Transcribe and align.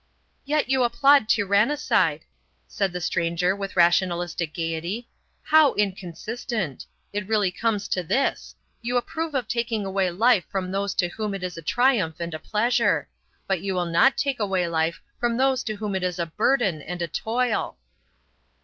"Yet 0.45 0.67
you 0.67 0.83
applaud 0.83 1.29
tyrannicide," 1.29 2.21
said 2.67 2.91
the 2.91 2.99
stranger 2.99 3.55
with 3.55 3.75
rationalistic 3.75 4.51
gaiety. 4.51 5.07
"How 5.43 5.75
inconsistent! 5.75 6.87
It 7.13 7.27
really 7.27 7.51
comes 7.51 7.87
to 7.89 8.01
this: 8.01 8.55
You 8.81 8.97
approve 8.97 9.35
of 9.35 9.47
taking 9.47 9.85
away 9.85 10.09
life 10.09 10.45
from 10.49 10.71
those 10.71 10.95
to 10.95 11.09
whom 11.09 11.35
it 11.35 11.43
is 11.43 11.55
a 11.55 11.61
triumph 11.61 12.15
and 12.19 12.33
a 12.33 12.39
pleasure. 12.39 13.09
But 13.45 13.61
you 13.61 13.75
will 13.75 13.85
not 13.85 14.17
take 14.17 14.39
away 14.39 14.67
life 14.67 14.99
from 15.19 15.37
those 15.37 15.61
to 15.65 15.75
whom 15.75 15.93
it 15.93 16.01
is 16.01 16.17
a 16.17 16.25
burden 16.25 16.81
and 16.81 16.99
a 17.03 17.07
toil." 17.07 17.77